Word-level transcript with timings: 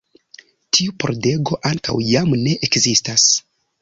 Tiu 0.77 0.95
pordego 1.03 1.59
ankaŭ 1.73 1.99
jam 2.07 2.33
ne 2.49 2.57
ekzistas. 2.69 3.29